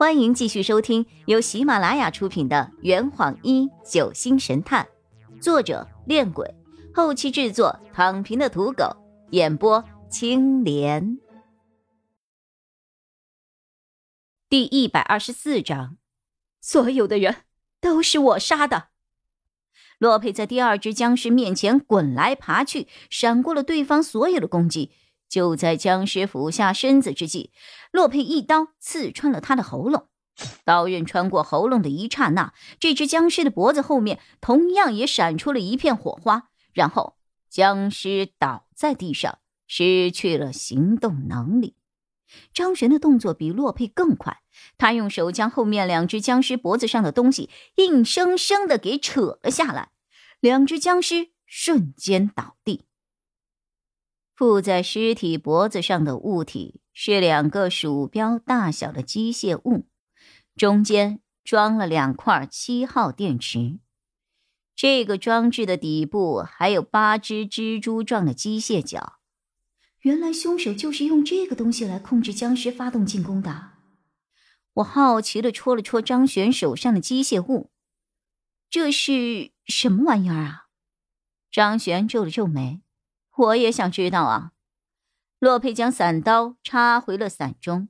[0.00, 4.88] 欢迎继续收听由喜马拉雅出品的《圆谎一九星神探》，
[5.42, 6.54] 作者：恋鬼，
[6.94, 8.96] 后期制作：躺平的土狗，
[9.32, 11.18] 演播：青莲。
[14.48, 15.98] 第一百二十四章，
[16.62, 17.36] 所有的人
[17.78, 18.86] 都是我杀的。
[19.98, 24.92] 洛佩在第二只僵尸面前滚来爬去，闪过了对方所有的攻击。
[25.30, 27.52] 就在僵尸俯下身子之际，
[27.92, 30.08] 洛佩一刀刺穿了他的喉咙。
[30.64, 37.16] 刀刃穿过喉咙的一刹那，这只僵尸的脖子后面同样也闪出了一片火花，然后
[37.48, 41.76] 僵尸倒在地上，失去了行动能力。
[42.54, 44.38] 张璇的动作比洛佩更快，
[44.78, 49.90] 他用手将后面两只僵尸脖子上的东西硬生生的给扯了下来，
[50.40, 52.84] 两只僵尸瞬间倒地。
[54.40, 59.86] 附在尸体脖子上的物体是两个鼠标大小的机械物，
[60.56, 63.80] 中间装了两块七号电池。
[64.74, 69.18] 这个装置的底部还有八只蜘蛛状的机械脚。
[70.00, 73.72] 原来凶手就是用这个东西来控制僵尸发动进攻的。
[74.72, 77.70] 我好奇的戳了戳张璇手上的机械物，
[78.70, 80.68] 这是什么玩意儿啊？
[81.52, 82.80] 张璇皱了皱眉。
[83.40, 84.52] 我也想知道啊！
[85.38, 87.88] 洛佩将伞刀插回了伞中。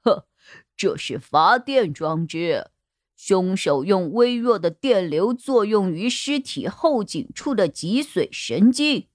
[0.00, 0.28] 呵，
[0.76, 2.70] 这是发电装置。
[3.16, 9.08] 凶手用微弱的电流作用于尸体后颈处的脊髓神经，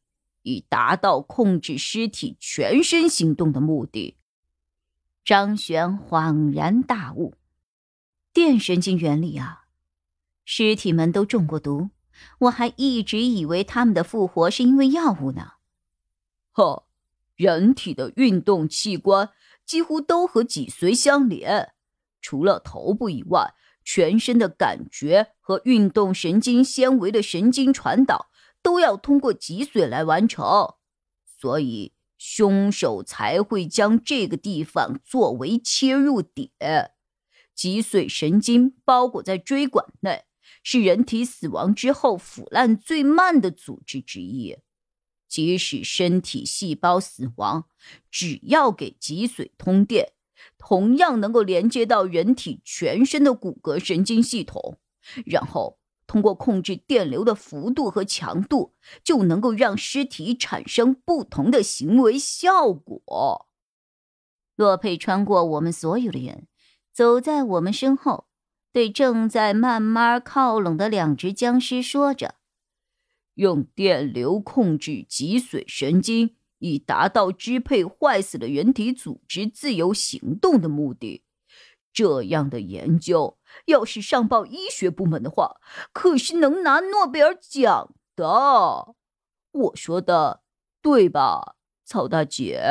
[0.44, 4.18] 以达到控制尸体全身行动的目的。
[5.24, 7.36] 张璇恍然大悟：
[8.34, 9.66] 电神经原理啊！
[10.44, 11.90] 尸体们都中过毒，
[12.40, 15.54] 我还一直以为他们的复活是因为药物呢。
[16.58, 16.88] 呵，
[17.36, 19.30] 人体的运动器官
[19.64, 21.74] 几乎都和脊髓相连，
[22.20, 23.54] 除了头部以外，
[23.86, 28.32] 全身的感觉和运动神经纤维的神经传导
[28.64, 30.74] 都要通过脊髓来完成，
[31.40, 36.50] 所以凶手才会将这个地方作为切入点。
[37.54, 40.26] 脊髓神经包裹在椎管内，
[40.64, 44.58] 是人体死亡之后腐烂最慢的组织之一。
[45.28, 47.66] 即使身体细胞死亡，
[48.10, 50.14] 只要给脊髓通电，
[50.58, 54.80] 同样能够连接到人体全身的骨骼神经系统，
[55.26, 58.74] 然后通过控制电流的幅度和强度，
[59.04, 63.48] 就能够让尸体产生不同的行为效果。
[64.56, 66.48] 洛佩穿过我们所有的人，
[66.92, 68.28] 走在我们身后，
[68.72, 72.37] 对正在慢慢靠拢的两只僵尸说着。
[73.38, 81.24] 用电流控制脊髓神经，以达到支配坏死的人体组织自由行动的目的。
[81.94, 85.58] 这样的研究要是上报医学部门的话，
[85.94, 88.96] 可是能拿诺贝尔奖的。
[89.52, 90.42] 我说的
[90.82, 91.56] 对吧，
[91.86, 92.62] 曹大姐？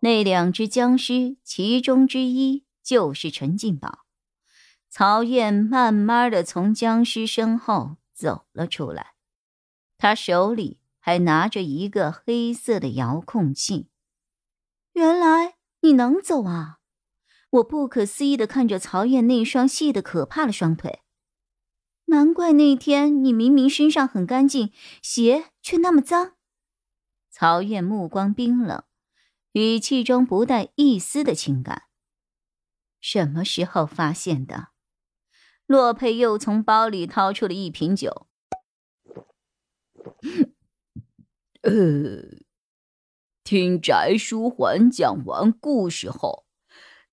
[0.00, 4.00] 那两只僵尸，其中之一就是陈进宝。
[4.88, 7.96] 曹燕慢慢的从僵尸身后。
[8.20, 9.14] 走了出来，
[9.96, 13.88] 他手里还拿着一个黑色的遥控器。
[14.92, 16.80] 原来你能走啊！
[17.48, 21.00] 我不可思议的看着曹燕那双细的可怕的双腿。
[22.04, 24.70] 难怪那天你明明身上很干净，
[25.00, 26.34] 鞋却那么脏。
[27.30, 28.84] 曹燕目光冰冷，
[29.52, 31.84] 语气中不带一丝的情感。
[33.00, 34.68] 什么时候发现的？
[35.70, 38.26] 洛佩又从包里掏出了一瓶酒。
[41.62, 41.70] 呃，
[43.44, 46.44] 听翟书桓讲完故事后，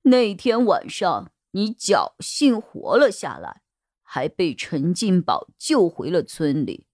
[0.02, 3.62] 那天晚上你侥幸活了下来，
[4.02, 6.88] 还被陈进宝救回了村里。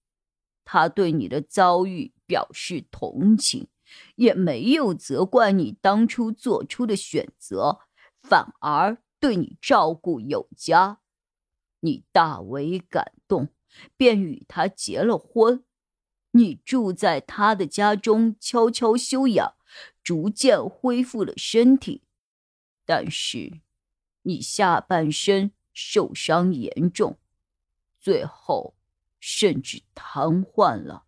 [0.66, 3.68] 他对你的遭遇表示同情，
[4.16, 7.78] 也没有责怪你当初做出的选择，
[8.20, 11.00] 反而对你照顾有加。
[11.84, 13.50] 你大为感动，
[13.94, 15.62] 便与他结了婚。
[16.30, 19.54] 你住在他的家中，悄悄休养，
[20.02, 22.02] 逐渐恢复了身体。
[22.86, 23.60] 但是，
[24.22, 27.18] 你下半身受伤严重，
[28.00, 28.74] 最后
[29.20, 31.04] 甚至瘫痪了。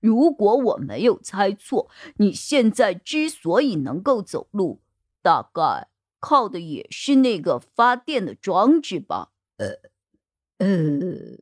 [0.00, 4.80] 如果我没有猜错，你现在之所以能够走路，
[5.20, 9.32] 大概靠的也是那个发电的装置吧？
[9.58, 9.89] 呃。
[10.60, 11.38] 呃，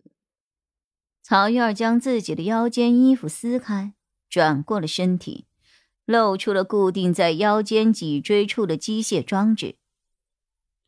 [1.23, 3.94] 曹燕将自己的腰间衣服撕开，
[4.31, 5.47] 转过了身体，
[6.06, 9.75] 露出了固定在腰间脊椎处的机械装置。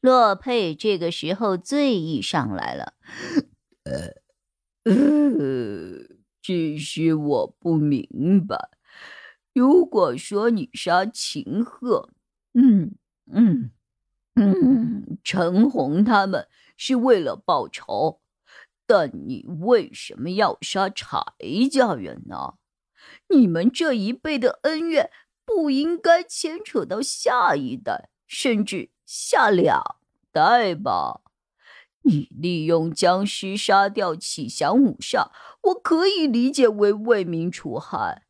[0.01, 2.95] 洛佩这个时候醉意上来了，
[4.85, 4.95] 呃，
[6.41, 8.71] 只是我不明白，
[9.53, 12.11] 如果说你杀秦鹤，
[12.55, 12.95] 嗯
[13.27, 13.73] 嗯
[14.37, 16.47] 嗯，陈红他们
[16.77, 18.21] 是为了报仇，
[18.87, 21.23] 但你为什么要杀柴
[21.71, 22.55] 家人呢？
[23.29, 25.11] 你们这一辈的恩怨
[25.45, 29.97] 不应该牵扯到下一代，甚至下两
[30.31, 31.23] 代吧？
[32.03, 35.31] 你利用僵尸杀掉启祥五煞，
[35.63, 38.23] 我可以理解为为民除害，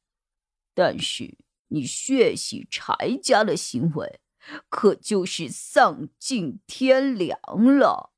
[0.74, 1.36] 但是
[1.68, 4.20] 你血洗柴家的行为，
[4.68, 7.38] 可就是丧尽天良
[7.78, 8.12] 了。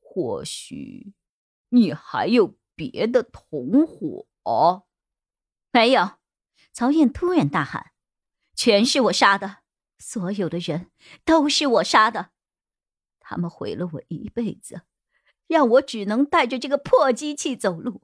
[0.00, 1.14] 或许
[1.70, 4.26] 你还有别的同伙？
[5.70, 6.12] 没有。
[6.72, 7.92] 曹燕突然大喊
[8.56, 9.58] ：“全是我杀的，
[9.98, 10.90] 所有的人
[11.24, 12.30] 都是我杀的。”
[13.20, 14.82] 他们毁了我一辈子，
[15.46, 18.02] 让我只能带着这个破机器走路。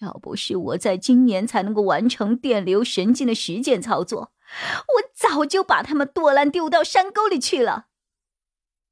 [0.00, 4.33] 要不是我在今年才能够完成电流神经的实践操作，
[4.86, 7.88] 我早就把他们剁烂丢到山沟里去了。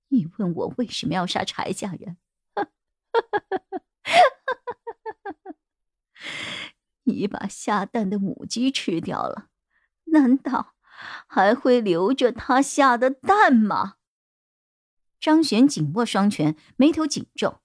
[0.09, 2.19] 你问我为什么要杀柴家人？
[7.05, 9.49] 你把下蛋的母鸡吃掉了，
[10.05, 10.75] 难道
[11.27, 13.97] 还会留着它下的蛋吗？
[15.19, 17.61] 张璇紧握双拳，眉头紧皱。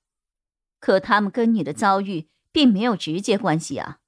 [0.80, 4.00] 可他们跟你的遭遇并没有直接关系啊！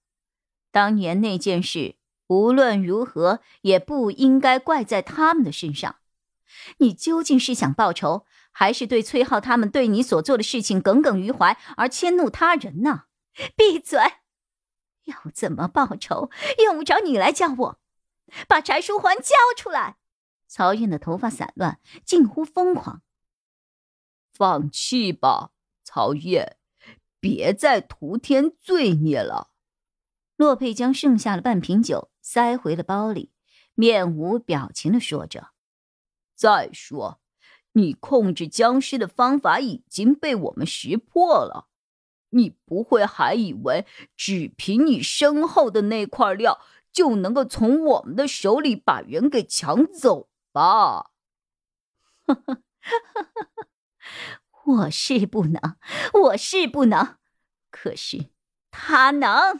[0.72, 1.96] 当年那件事
[2.30, 5.98] 无论如何也不应该怪在他们的身上。
[6.78, 13.06] 你究竟是想报仇，还是对崔浩他们对你所做的事情耿耿于怀而迁怒他人呢？
[13.56, 14.00] 闭嘴！
[15.06, 16.30] 要怎么报仇，
[16.64, 17.80] 用不着你来教我。
[18.48, 19.98] 把翟书桓交出来！
[20.48, 23.02] 曹燕的头发散乱，近乎疯狂。
[24.32, 25.52] 放弃吧，
[25.84, 26.58] 曹烨，
[27.20, 29.49] 别再徒添罪孽了。
[30.40, 33.34] 洛佩将剩下的半瓶酒塞回了包里，
[33.76, 35.50] 面无表情的说着
[36.34, 37.20] ：“再说，
[37.74, 41.68] 你控制僵尸的方法已经被我们识破了，
[42.30, 46.62] 你不会还以为只凭你身后的那块料
[46.94, 51.10] 就能够从我们的手里把人给抢走吧？”
[52.26, 53.68] 呵呵呵呵。
[54.64, 55.76] 我是不能，
[56.14, 57.18] 我是不能，
[57.70, 58.30] 可是
[58.72, 59.60] 他能。